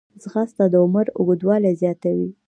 [0.21, 2.29] ځغاسته د عمر اوږدوالی زیاتوي